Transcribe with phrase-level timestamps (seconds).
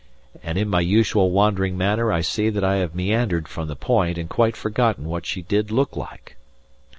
[0.41, 4.17] and in my usual wandering manner I see that I have meandered from the point
[4.17, 6.37] and quite forgotten what she did look like.